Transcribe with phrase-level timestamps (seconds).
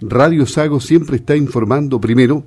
[0.00, 2.44] Radio Sago siempre está informando primero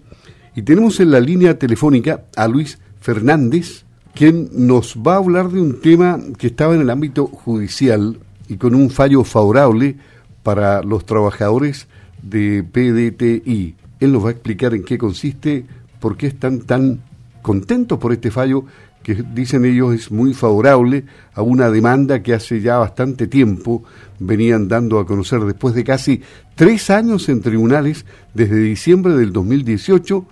[0.55, 3.83] y tenemos en la línea telefónica a Luis Fernández,
[4.13, 8.57] quien nos va a hablar de un tema que estaba en el ámbito judicial y
[8.57, 9.97] con un fallo favorable
[10.43, 11.87] para los trabajadores
[12.21, 13.75] de PDTI.
[13.99, 15.65] Él nos va a explicar en qué consiste,
[15.99, 17.01] por qué están tan
[17.41, 18.65] contentos por este fallo
[19.03, 23.83] que dicen ellos es muy favorable a una demanda que hace ya bastante tiempo
[24.19, 26.21] venían dando a conocer después de casi
[26.55, 30.25] tres años en tribunales desde diciembre del 2018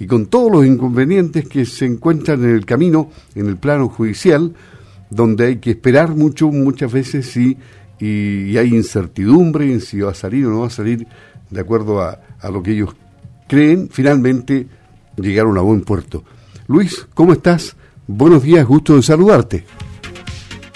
[0.00, 4.54] y con todos los inconvenientes que se encuentran en el camino, en el plano judicial,
[5.10, 7.56] donde hay que esperar mucho, muchas veces sí,
[7.98, 11.06] y, hay incertidumbre en si va a salir o no va a salir
[11.50, 12.96] de acuerdo a, a lo que ellos
[13.46, 14.66] creen, finalmente
[15.16, 16.24] llegaron a buen puerto.
[16.66, 17.76] Luis, ¿cómo estás?
[18.06, 19.64] Buenos días, gusto de saludarte.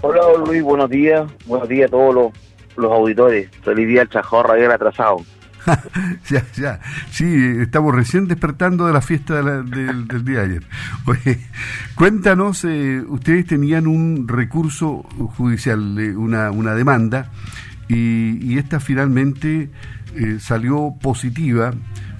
[0.02, 1.30] Hola Luis, buenos días.
[1.46, 2.32] Buenos días a todos
[2.76, 3.50] los, auditores.
[3.62, 5.16] Feliz día al chajorra bien atrasado.
[6.28, 6.80] ya, ya.
[7.10, 7.24] Sí,
[7.60, 10.62] estamos recién despertando de la fiesta del, día de ayer.
[11.06, 11.40] Oye,
[11.94, 15.02] cuéntanos, eh, ustedes tenían un recurso
[15.36, 17.30] judicial, eh, una, una demanda,
[17.88, 19.70] y, esta finalmente
[20.14, 21.72] eh, salió positiva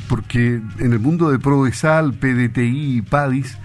[0.09, 3.59] porque en el mundo de Prodesal, PDTI y PADIS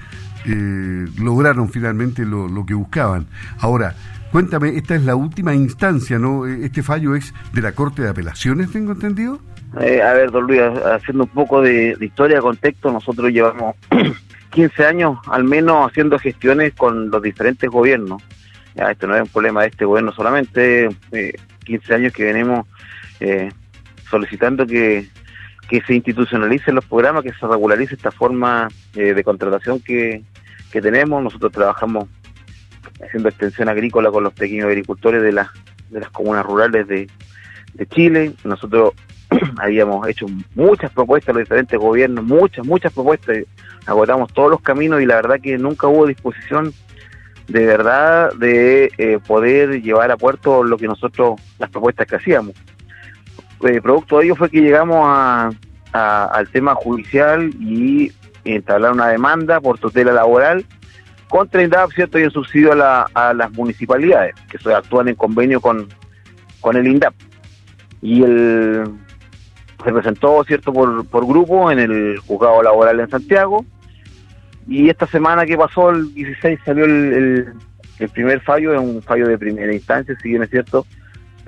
[0.45, 3.27] eh, lograron finalmente lo, que buscaban.
[3.59, 3.95] Ahora,
[4.31, 6.47] cuéntame, esta es la última instancia, ¿no?
[6.47, 9.39] Eh, este fallo es de la Corte de Apelaciones, tengo entendido.
[9.79, 13.75] Eh, a ver, don Luis, haciendo un poco de, historia, contexto, nosotros llevamos
[14.51, 18.21] 15 años al menos haciendo gestiones con los diferentes gobiernos.
[18.75, 20.89] Ya, esto no es un problema de este gobierno solamente,
[21.65, 22.65] 15 años que venimos
[24.09, 25.07] solicitando que
[25.69, 30.23] que se institucionalicen los programas, que se regularice esta forma eh, de contratación que,
[30.71, 31.23] tenemos.
[31.23, 32.07] Nosotros trabajamos
[33.03, 35.49] haciendo extensión agrícola con los pequeños agricultores de, las
[35.89, 37.07] de las comunas rurales de,
[37.91, 38.33] Chile.
[38.43, 38.93] Nosotros
[39.57, 43.37] habíamos hecho muchas propuestas a los diferentes gobiernos, muchas, muchas propuestas,
[43.85, 46.73] agotamos todos los caminos y la verdad que nunca hubo disposición
[47.47, 52.53] de verdad de eh, poder llevar a puerto lo que nosotros, las propuestas que hacíamos.
[53.61, 55.49] Eh, producto de ello fue que llegamos a,
[55.91, 58.11] al tema judicial y
[58.45, 60.65] entablar una demanda por tutela laboral
[61.27, 62.19] contra INDAP, ¿cierto?
[62.19, 65.87] Y el subsidio a, las municipalidades, que actúan en convenio con,
[66.59, 67.13] con el INDAP.
[68.01, 68.83] Y el
[69.83, 73.65] se presentó, ¿cierto?, por, por grupo en el juzgado laboral en Santiago.
[74.67, 77.53] Y esta semana que pasó, el 16, salió el,
[77.99, 80.85] el primer fallo, es un fallo de primera instancia, si bien es cierto,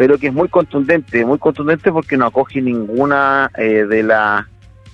[0.01, 4.47] pero que es muy contundente, muy contundente porque no acoge ninguna eh, de las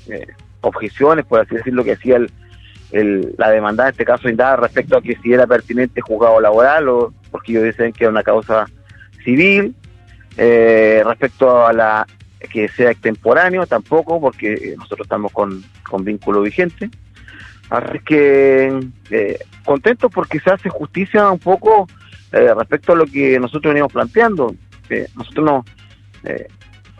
[0.09, 0.27] eh,
[0.59, 2.17] objeciones, por así decirlo, que hacía
[2.91, 6.89] el, la demanda, en este caso Indada, respecto a que si era pertinente juzgado laboral
[6.89, 8.65] o porque ellos dicen que era una causa
[9.23, 9.75] civil,
[10.35, 12.05] eh, respecto a la
[12.51, 16.89] que sea extemporáneo, tampoco, porque nosotros estamos con, con vínculo vigente.
[17.69, 18.77] Así que
[19.63, 21.87] contentos porque se hace justicia un poco
[22.29, 24.53] respecto a lo que nosotros venimos planteando
[25.15, 25.65] nosotros no,
[26.23, 26.47] eh,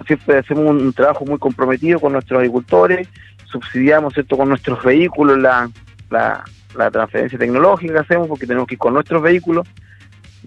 [0.06, 3.08] siempre hacemos un, trabajo muy comprometido con nuestros agricultores,
[3.46, 5.70] subsidiamos esto con nuestros vehículos la,
[6.10, 6.44] la,
[6.92, 9.68] transferencia tecnológica que hacemos porque tenemos que ir con nuestros vehículos.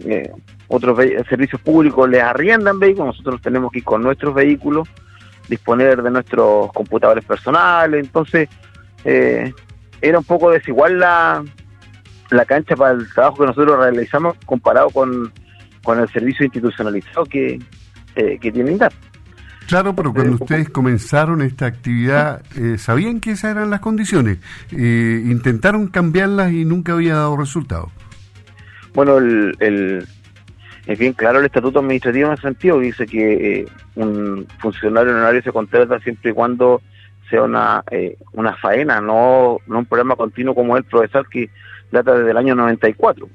[0.05, 0.31] Eh,
[0.69, 0.97] otros
[1.28, 4.89] servicios públicos les arriendan vehículos, nosotros tenemos que ir con nuestros vehículos,
[5.49, 8.49] disponer de nuestros computadores personales, entonces
[9.05, 9.53] eh,
[10.01, 11.43] era un poco desigual la,
[12.31, 15.33] la cancha para el trabajo que nosotros realizamos comparado con,
[15.83, 17.59] con el servicio institucionalizado que,
[18.17, 18.93] eh, que tiene INDAP.
[19.67, 24.39] Claro, pero cuando ustedes comenzaron esta actividad, eh, ¿sabían que esas eran las condiciones?
[24.73, 27.89] Eh, ¿Intentaron cambiarlas y nunca había dado resultado?
[28.95, 30.05] Bueno, el,
[30.87, 35.53] es bien claro el estatuto administrativo en ese sentido, dice que un funcionario honorario se
[35.53, 36.83] contrata siempre y cuando
[37.29, 37.85] sea una,
[38.33, 41.49] una faena, no, no un programa continuo como el profesor que
[41.93, 43.29] data desde el año 94.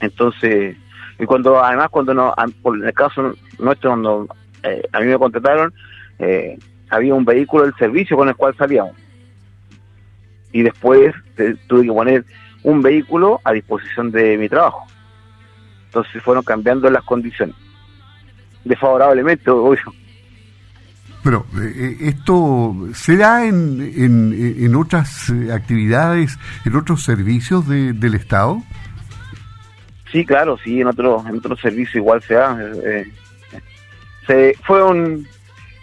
[0.00, 0.76] Entonces,
[1.18, 4.28] y cuando, además, cuando no, por el caso nuestro, cuando
[4.62, 5.72] eh, a mí me contrataron,
[6.18, 6.56] eh,
[6.90, 8.94] había un vehículo del servicio con el cual salíamos.
[10.52, 12.24] Y después eh, tuve que poner
[12.62, 14.86] un vehículo a disposición de mi trabajo.
[15.86, 17.56] Entonces fueron cambiando las condiciones.
[18.64, 19.92] Desfavorablemente, obvio.
[21.24, 21.44] Pero
[22.00, 28.62] esto se da en, en, en otras actividades, en otros servicios de, del Estado.
[30.10, 32.58] Sí, claro, sí, en otro, en otro servicio igual se da.
[32.84, 33.06] Eh,
[34.26, 35.26] se, fue un.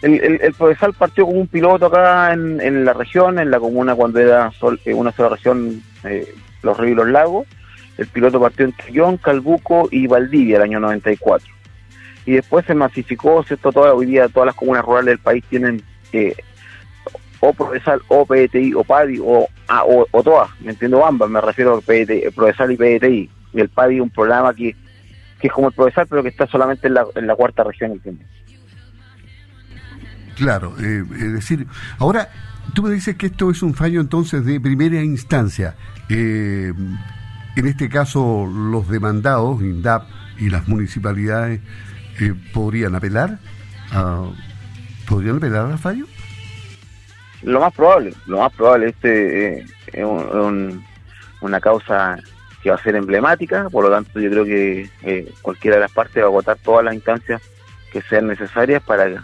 [0.02, 3.94] El, el, el partió como un piloto acá en, en, la región, en la comuna
[3.94, 7.46] cuando era sol, eh, una sola región, eh, los ríos y los lagos.
[7.96, 11.48] El piloto partió en Trillón, Calbuco y Valdivia el año 94.
[12.26, 13.72] Y después se masificó, ¿cierto?
[13.72, 15.82] Toda, hoy día todas las comunas rurales del país tienen
[16.12, 16.34] eh,
[17.40, 21.76] o Provesal o PTI o PADI o, ah, o, todas, me entiendo ambas, me refiero
[21.76, 23.30] a PDTI, Provesal y PDTI.
[23.60, 24.76] El PADI un programa que,
[25.40, 27.92] que es como el Provesal, pero que está solamente en la, en la cuarta región,
[27.92, 28.26] ¿entiendes?
[30.36, 31.66] Claro, eh, es decir,
[31.98, 32.28] ahora
[32.74, 35.74] tú me dices que esto es un fallo entonces de primera instancia.
[36.10, 36.72] Eh,
[37.56, 40.06] en este caso, los demandados, INDAP
[40.38, 41.60] y las municipalidades,
[42.20, 43.38] eh, podrían apelar
[43.92, 44.28] a,
[45.08, 46.06] podrían apelar al fallo.
[47.42, 50.04] Lo más probable, lo más probable este es
[51.40, 52.18] una causa
[52.66, 56.20] que va a ser emblemática, por lo tanto yo creo que cualquiera de las partes
[56.20, 57.40] va a agotar todas las instancias
[57.92, 59.22] que sean necesarias para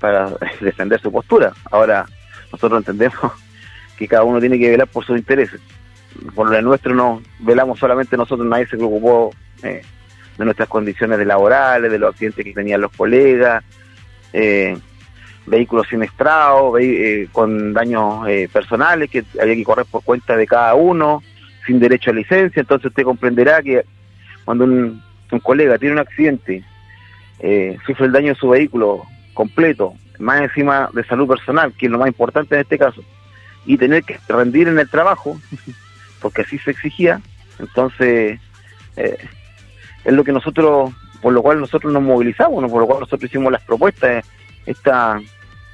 [0.00, 1.52] para defender su postura.
[1.70, 2.06] Ahora,
[2.50, 3.32] nosotros entendemos
[3.96, 5.60] que cada uno tiene que velar por sus intereses.
[6.34, 9.32] Por lo nuestro no velamos solamente nosotros, nadie se preocupó
[9.62, 9.82] eh,
[10.36, 13.62] de nuestras condiciones laborales, de los accidentes que tenían los colegas,
[14.32, 14.76] eh,
[15.46, 21.22] vehículos siniestrados, eh, con daños personales que había que correr por cuenta de cada uno,
[21.66, 22.60] sin derecho a licencia.
[22.60, 23.84] Entonces usted comprenderá que
[24.44, 26.64] cuando un, un colega tiene un accidente,
[27.86, 31.98] sufre el daño de su vehículo completo, más encima de salud personal, que es lo
[31.98, 33.02] más importante en este caso,
[33.66, 35.40] y tener que rendir en el trabajo,
[36.20, 37.20] porque así se exigía,
[37.58, 38.40] entonces
[38.96, 39.18] eh,
[40.04, 40.92] es lo que nosotros,
[41.22, 44.24] por lo cual nosotros nos movilizamos, por lo cual nosotros hicimos las propuestas,
[44.66, 45.20] esta,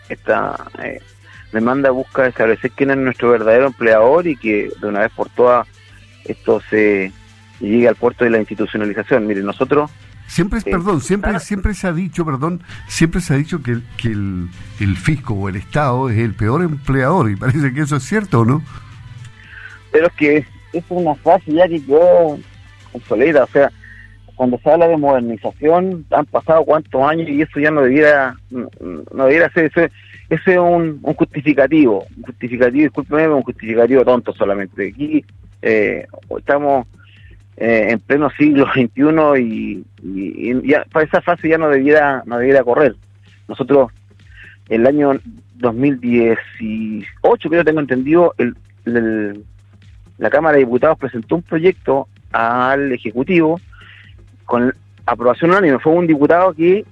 [0.08, 1.00] esta eh,
[1.52, 5.66] demanda busca establecer quién es nuestro verdadero empleador y que de una vez por todas
[6.28, 7.12] esto se
[7.60, 9.26] llegue al puerto de la institucionalización.
[9.26, 9.90] Miren, nosotros
[10.26, 14.48] Siempre, perdón, siempre, siempre se ha dicho, perdón, siempre se ha dicho que, que el,
[14.80, 18.44] el, fisco o el Estado es el peor empleador y parece que eso es cierto,
[18.44, 18.60] ¿no?
[19.92, 22.38] Pero es que es una frase ya que quedó
[22.92, 23.70] obsoleta, o sea,
[24.34, 29.24] cuando se habla de modernización han pasado cuántos años y eso ya no debiera, no
[29.24, 29.90] debiera ser, ese,
[30.28, 34.88] ese es un, un justificativo, un justificativo, discúlpeme, un justificativo tonto solamente.
[34.88, 35.24] Aquí
[35.62, 36.06] eh,
[36.36, 36.86] estamos
[37.56, 42.38] eh, en pleno siglo XXI y, y, ya, para esa fase ya no debiera, no
[42.38, 42.96] debiera correr.
[43.48, 43.92] Nosotros,
[44.68, 45.18] el año
[45.54, 48.54] 2018, creo que tengo entendido, el,
[50.18, 53.60] la Cámara de Diputados presentó un proyecto al Ejecutivo
[54.44, 54.72] con
[55.06, 55.78] aprobación unánime.
[55.78, 56.84] Fue un diputado que,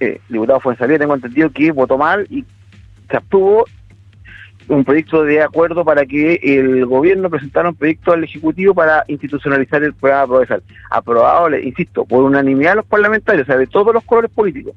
[0.00, 2.44] eh, diputado fue en salida, tengo entendido que votó mal y
[3.10, 3.64] se abstuvo
[4.68, 9.82] un proyecto de acuerdo para que el gobierno presentara un proyecto al Ejecutivo para institucionalizar
[9.82, 10.62] el programa Progresal.
[10.90, 14.74] Aprobado, insisto, por unanimidad de los parlamentarios, o sea, de todos los colores políticos.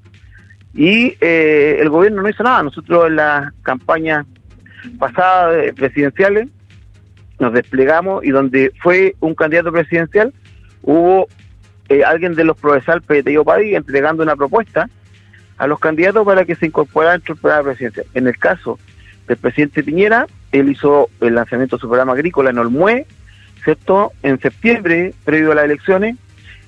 [0.73, 2.63] Y eh, el gobierno no hizo nada.
[2.63, 4.25] Nosotros en las campañas
[4.99, 6.49] pasadas presidenciales
[7.39, 10.33] nos desplegamos y donde fue un candidato presidencial
[10.81, 11.27] hubo
[11.89, 14.89] eh, alguien de los Progresal, PTI o PADI, entregando una propuesta
[15.57, 18.05] a los candidatos para que se incorporara dentro del programa presidencial.
[18.13, 18.77] En el caso
[19.27, 20.27] del presidente Piñera.
[20.51, 23.05] Él hizo el lanzamiento de su programa agrícola en Olmué,
[23.63, 24.11] ¿cierto?
[24.23, 26.15] En septiembre, previo a las elecciones,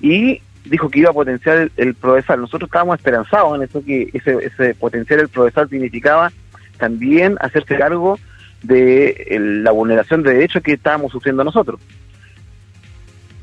[0.00, 4.36] y dijo que iba a potenciar el, el Nosotros estábamos esperanzados en eso, que ese,
[4.44, 6.32] ese potenciar el Prodesal significaba
[6.78, 8.18] también hacerse cargo
[8.62, 11.80] de la vulneración de derechos que estábamos sufriendo nosotros.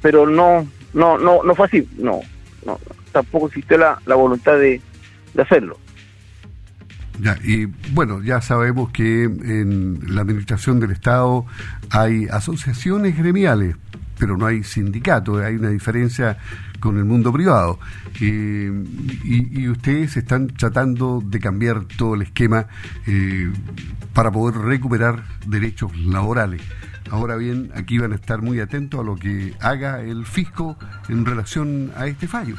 [0.01, 2.21] Pero no, no, no, no fue así, no,
[2.65, 2.79] no
[3.11, 4.81] tampoco existió la, voluntad de
[5.37, 5.77] hacerlo.
[7.19, 11.45] Ya, y bueno, ya sabemos que en la administración del Estado
[11.89, 13.75] hay asociaciones gremiales,
[14.19, 16.37] pero no hay sindicatos, hay una diferencia
[16.79, 17.79] con el mundo privado.
[18.19, 22.67] y, ustedes están tratando de cambiar todo el esquema
[23.05, 23.51] eh,
[24.13, 26.61] para poder recuperar derechos laborales.
[27.11, 30.77] Ahora bien, aquí van a estar muy atentos a lo que haga el fisco
[31.09, 32.55] en relación a este fallo.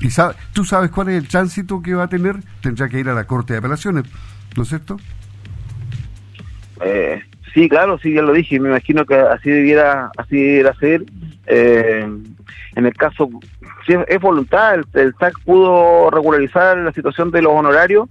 [0.00, 2.36] ¿Y sabe, tú sabes cuál es el tránsito que va a tener?
[2.62, 4.04] Tendrá que ir a la Corte de Apelaciones,
[4.56, 4.96] ¿no es cierto?
[6.80, 7.20] Eh,
[7.52, 8.60] sí, claro, sí, ya lo dije.
[8.60, 11.04] Me imagino que así debiera, así debiera ser.
[11.46, 12.06] Eh,
[12.76, 13.28] en el caso,
[13.86, 18.08] si es, voluntad, el, SAC pudo regularizar la situación de los honorarios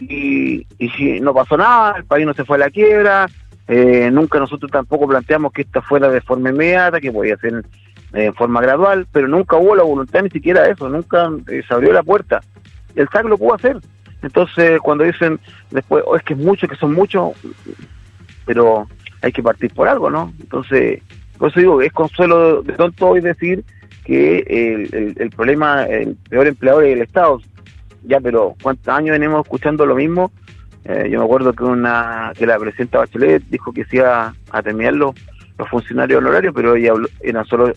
[0.00, 3.28] y, y no pasó nada, el país no se fue a la quiebra.
[3.72, 7.64] Eh, nunca nosotros tampoco planteamos que esta fuera de forma inmediata, que podía ser
[8.12, 11.74] en forma gradual, pero nunca hubo la voluntad ni siquiera de eso, nunca eh, se
[11.74, 12.40] abrió la puerta.
[12.94, 13.78] El SAC lo pudo hacer.
[14.22, 15.40] Entonces, cuando dicen
[15.70, 17.32] después, oh, es que es mucho, que son muchos,
[18.44, 18.86] pero
[19.22, 20.32] hay que partir por algo, ¿no?
[20.40, 21.02] Entonces,
[21.38, 23.64] por eso digo, es consuelo de tonto hoy decir
[24.04, 27.40] que el, el, problema, el peor empleador es el Estado.
[28.02, 30.32] Ya, pero ¿cuántos años venimos escuchando lo mismo?
[30.84, 34.62] Eh, yo me acuerdo que una que la presidenta Bachelet dijo que se iba a
[34.62, 35.14] terminar los,
[35.58, 37.72] los funcionarios honorarios, pero ella eran solo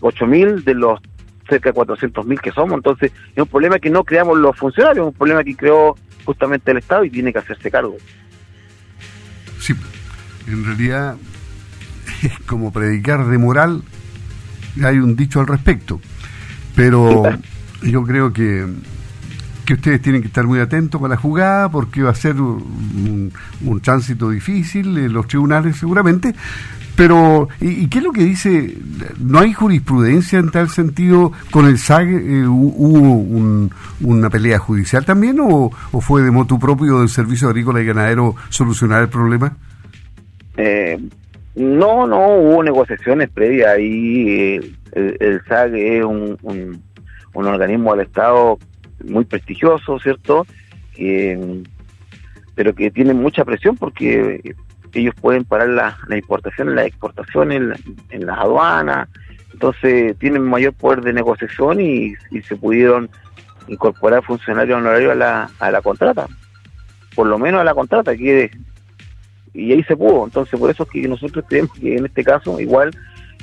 [0.00, 1.00] 8.000 de los
[1.48, 2.74] cerca de 400.000 que somos.
[2.74, 6.72] Entonces, es un problema que no creamos los funcionarios, es un problema que creó justamente
[6.72, 7.96] el Estado y tiene que hacerse cargo.
[9.60, 9.74] Sí,
[10.48, 11.16] en realidad
[12.22, 13.82] es como predicar de moral,
[14.82, 16.00] hay un dicho al respecto,
[16.74, 17.22] pero
[17.82, 18.66] yo creo que
[19.66, 23.32] que ustedes tienen que estar muy atentos con la jugada porque va a ser un,
[23.82, 26.34] tránsito difícil en los tribunales seguramente.
[26.96, 28.74] Pero, ¿y, qué es lo que dice?
[29.18, 31.30] ¿No hay jurisprudencia en tal sentido?
[31.50, 33.68] ¿Con el SAG eh, hubo
[34.00, 35.70] una pelea judicial también o,
[36.00, 39.54] fue de motu propio del Servicio Agrícola y Ganadero solucionar el problema?
[40.56, 40.98] Eh,
[41.54, 44.56] no, no, hubo negociaciones previas y
[44.92, 46.38] eh, el, SAG es un,
[47.34, 48.58] un organismo del Estado
[49.08, 50.46] muy prestigioso, ¿cierto?
[52.54, 54.54] pero que tienen mucha presión porque
[54.94, 57.74] ellos pueden parar la, la importación, la exportación en,
[58.08, 59.08] en las aduanas,
[59.52, 63.08] entonces tienen mayor poder de negociación y, se pudieron
[63.68, 66.26] incorporar funcionarios honorarios a la, a la contrata,
[67.14, 68.50] por lo menos a la contrata, que
[69.54, 72.60] y ahí se pudo, entonces por eso es que nosotros creemos que en este caso
[72.60, 72.90] igual,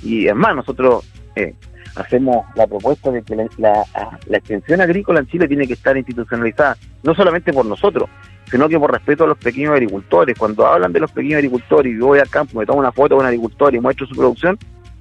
[0.03, 1.03] y es más, nosotros
[1.36, 1.55] eh,
[1.96, 3.86] hacemos la propuesta de que la,
[4.32, 8.10] extensión agrícola en Chile tiene que estar institucionalizada, no solamente por nosotros,
[8.50, 10.38] sino que por respeto a los pequeños agricultores.
[10.38, 13.16] Cuando hablan de los pequeños agricultores y yo voy al campo, me tomo una foto
[13.16, 14.58] con un agricultor y muestro su producción,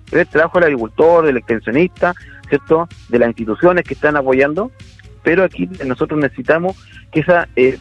[0.07, 2.15] es el trabajo del agricultor, del extensionista,
[2.49, 2.89] ¿cierto?
[3.09, 4.71] De las instituciones que están apoyando,
[5.23, 6.77] pero aquí nosotros necesitamos
[7.11, 7.79] que esa eh,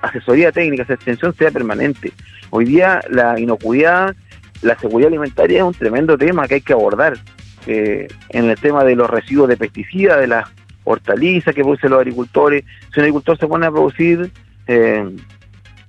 [0.00, 2.12] asesoría técnica, esa extensión sea permanente.
[2.50, 4.14] Hoy día la inocuidad,
[4.62, 7.18] la seguridad alimentaria es un tremendo tema que hay que abordar
[7.66, 10.48] eh, en el tema de los residuos de pesticidas, de las
[10.84, 12.64] hortalizas que producen los agricultores.
[12.92, 14.30] Si un agricultor se pone a producir
[14.66, 15.16] eh,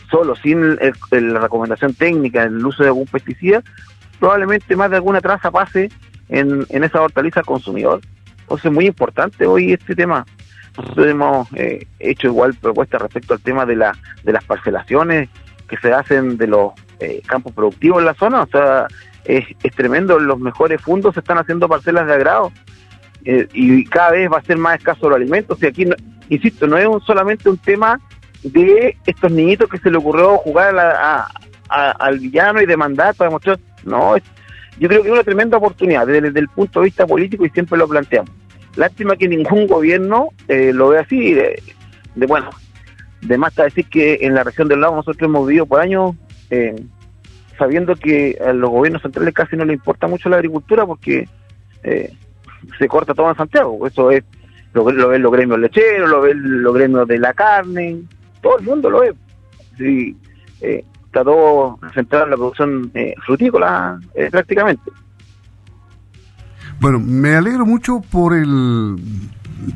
[0.10, 3.62] solo, sin la recomendación técnica, el uso de algún pesticida,
[4.20, 5.90] probablemente más de alguna traza pase
[6.30, 8.02] en, en esa hortaliza al consumidor.
[8.42, 10.26] Entonces es muy importante hoy este tema.
[10.78, 15.30] Nosotros hemos eh, hecho igual propuestas respecto al tema de, la, de las parcelaciones
[15.68, 18.44] que se hacen de los eh, campos productivos en la zona.
[18.44, 18.88] O sea,
[19.26, 22.52] es, tremendo, los mejores fundos se están haciendo parcelas de agrado
[23.24, 25.62] eh, y cada vez va a ser más escaso los alimentos.
[25.62, 25.86] Y aquí,
[26.30, 28.00] insisto, no es un, solamente un tema
[28.44, 30.76] de estos niñitos que se le ocurrió jugar
[31.68, 33.60] al villano y demandar para demostrar.
[33.84, 34.16] No,
[34.80, 37.78] yo creo que es una tremenda oportunidad desde, el punto de vista político y siempre
[37.78, 38.32] lo planteamos.
[38.76, 41.34] Lástima que ningún gobierno eh, lo ve así.
[41.34, 41.62] De,
[42.16, 42.50] bueno,
[43.22, 46.16] de más decir que en la región del lago nosotros hemos vivido por años
[46.50, 46.76] eh,
[47.58, 51.28] sabiendo que a los gobiernos centrales casi no le importa mucho la agricultura porque
[51.84, 52.14] eh,
[52.78, 53.86] se corta todo en Santiago.
[53.88, 54.24] Eso es
[54.74, 58.02] lo, lo ven los gremios lecheros, lo ven los gremios de la carne,
[58.42, 59.14] todo el mundo lo ve.
[59.78, 60.16] Sí,
[60.62, 64.00] eh, está todo centrado en la producción eh, frutícola
[64.32, 64.92] prácticamente.
[66.80, 68.98] Bueno, me alegro mucho por el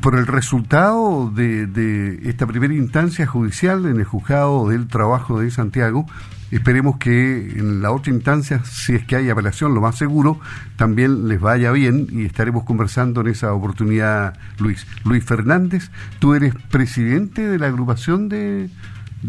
[0.02, 5.50] por el resultado de, de esta primera instancia judicial en el juzgado del trabajo de
[5.50, 6.06] Santiago
[6.50, 10.40] Esperemos que en la otra instancia, si es que hay apelación, lo más seguro,
[10.76, 14.86] también les vaya bien y estaremos conversando en esa oportunidad, Luis.
[15.04, 18.68] Luis Fernández, tú eres presidente de la agrupación de,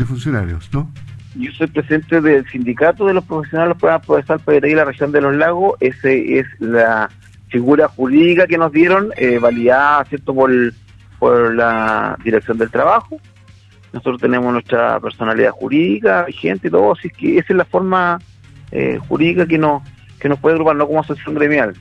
[0.06, 0.92] funcionarios, ¿no?
[1.36, 5.36] Yo soy presidente del sindicato de los profesionales para procesar de la región de los
[5.36, 5.75] lagos.
[5.80, 7.10] Ese es la
[7.50, 13.20] figura jurídica que nos dieron, eh, validada, ¿cierto?, por la Dirección del Trabajo
[13.93, 18.19] nosotros tenemos nuestra personalidad jurídica vigente y todo, así que esa es la forma
[18.71, 19.83] eh, jurídica que nos,
[20.19, 21.75] que nos puede agrupar, no como asociación gremial.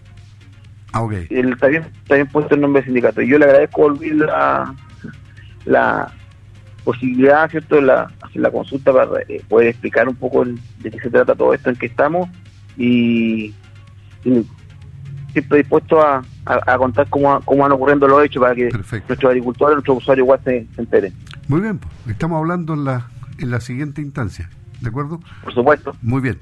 [0.92, 1.26] Ah, okay.
[1.30, 3.22] El, está bien puesto el nombre de sindicato.
[3.22, 4.74] Yo le agradezco volver la,
[5.64, 6.12] la
[6.84, 10.98] posibilidad, ¿cierto?, de la, hacer la consulta para eh, poder explicar un poco de qué
[11.00, 12.28] se trata todo esto en que estamos
[12.76, 13.54] y,
[15.32, 19.74] siempre dispuesto a, a, contar cómo, cómo van ocurriendo los hechos para que nuestros agricultores,
[19.76, 21.14] nuestros usuarios igual se, se enteren.
[21.50, 23.08] Muy bien, estamos hablando en la,
[23.40, 24.48] en la siguiente instancia,
[24.80, 25.18] ¿de acuerdo?
[25.42, 25.96] Por supuesto.
[26.00, 26.38] Muy bien.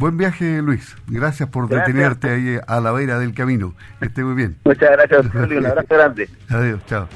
[0.00, 0.96] Buen viaje, Luis.
[1.06, 3.72] Gracias por detenerte ahí a la vera del camino.
[4.00, 4.56] esté muy bien.
[4.64, 6.28] Muchas gracias, Un abrazo grande.
[6.48, 7.06] Adiós, chao.